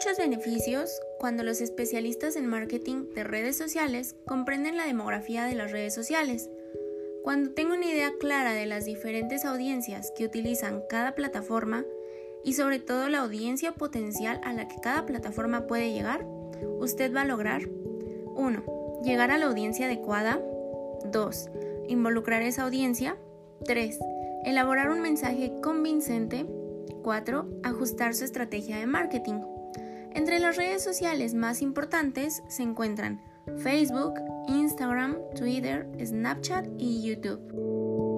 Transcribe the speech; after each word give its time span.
muchos 0.00 0.16
beneficios 0.16 0.98
cuando 1.18 1.42
los 1.42 1.60
especialistas 1.60 2.34
en 2.36 2.46
marketing 2.46 3.12
de 3.14 3.22
redes 3.22 3.58
sociales 3.58 4.16
comprenden 4.26 4.78
la 4.78 4.86
demografía 4.86 5.44
de 5.44 5.54
las 5.54 5.72
redes 5.72 5.92
sociales. 5.92 6.48
Cuando 7.22 7.50
tengo 7.50 7.74
una 7.74 7.84
idea 7.84 8.14
clara 8.18 8.54
de 8.54 8.64
las 8.64 8.86
diferentes 8.86 9.44
audiencias 9.44 10.10
que 10.16 10.24
utilizan 10.24 10.82
cada 10.88 11.14
plataforma 11.14 11.84
y 12.42 12.54
sobre 12.54 12.78
todo 12.78 13.10
la 13.10 13.18
audiencia 13.18 13.72
potencial 13.72 14.40
a 14.42 14.54
la 14.54 14.68
que 14.68 14.80
cada 14.80 15.04
plataforma 15.04 15.66
puede 15.66 15.92
llegar, 15.92 16.24
usted 16.78 17.14
va 17.14 17.20
a 17.20 17.26
lograr 17.26 17.68
1. 17.68 19.02
Llegar 19.04 19.30
a 19.30 19.36
la 19.36 19.48
audiencia 19.48 19.84
adecuada. 19.84 20.40
2. 21.12 21.50
Involucrar 21.88 22.40
esa 22.40 22.62
audiencia. 22.62 23.18
3. 23.66 23.98
Elaborar 24.46 24.88
un 24.88 25.02
mensaje 25.02 25.52
convincente. 25.62 26.46
4. 27.02 27.60
Ajustar 27.64 28.14
su 28.14 28.24
estrategia 28.24 28.78
de 28.78 28.86
marketing. 28.86 29.42
Entre 30.12 30.40
las 30.40 30.56
redes 30.56 30.82
sociales 30.82 31.34
más 31.34 31.62
importantes 31.62 32.42
se 32.48 32.62
encuentran 32.62 33.20
Facebook, 33.58 34.14
Instagram, 34.48 35.16
Twitter, 35.36 35.88
Snapchat 36.04 36.66
y 36.78 37.02
YouTube. 37.02 38.09